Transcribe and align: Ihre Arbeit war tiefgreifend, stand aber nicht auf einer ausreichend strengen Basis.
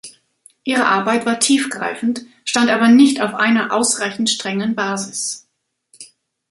Ihre 0.63 0.87
Arbeit 0.87 1.27
war 1.27 1.39
tiefgreifend, 1.39 2.25
stand 2.43 2.71
aber 2.71 2.87
nicht 2.87 3.21
auf 3.21 3.35
einer 3.35 3.71
ausreichend 3.71 4.31
strengen 4.31 4.73
Basis. 4.73 5.45